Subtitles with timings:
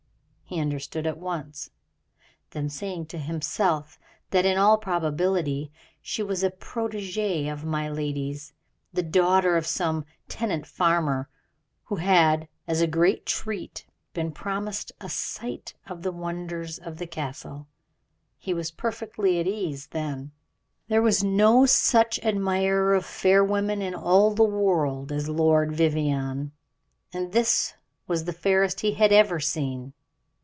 [0.53, 1.69] He understood at once.
[2.49, 3.97] Then, saying to himself
[4.31, 8.51] that in all probability she was a protegee of my lady's,
[8.91, 11.29] the daughter of some tenant farmer,
[11.85, 17.07] who had, as a great treat, been promised a sight of the wonders of the
[17.07, 17.69] Castle
[18.37, 20.33] he was perfectly at his ease then.
[20.89, 26.51] There was no such admirer of fair women in all the world as Lord Vivianne,
[27.13, 27.73] and this
[28.05, 29.93] was the fairest he had ever seen.